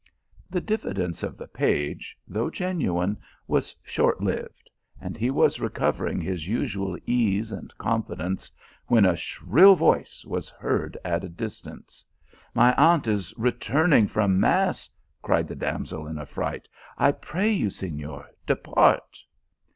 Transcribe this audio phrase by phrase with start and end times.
[0.49, 4.67] The diffidence of the page, though genuine, was short lived,
[4.99, 8.51] and he was recovering his usual ease and confidence,
[8.87, 12.03] when a shrill voice was heard at a distance."
[12.55, 14.89] My aunt is returning from mass!
[15.21, 19.19] cried the damsel in affright." I pray you, Senor, depart."